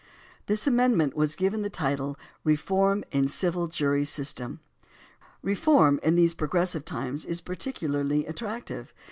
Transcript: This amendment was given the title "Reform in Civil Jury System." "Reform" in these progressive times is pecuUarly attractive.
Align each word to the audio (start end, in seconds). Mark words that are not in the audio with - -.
This 0.47 0.65
amendment 0.65 1.15
was 1.15 1.35
given 1.35 1.61
the 1.61 1.69
title 1.69 2.17
"Reform 2.43 3.03
in 3.11 3.27
Civil 3.27 3.67
Jury 3.67 4.03
System." 4.03 4.59
"Reform" 5.43 5.99
in 6.01 6.15
these 6.15 6.33
progressive 6.33 6.85
times 6.85 7.23
is 7.23 7.39
pecuUarly 7.39 8.27
attractive. 8.27 8.95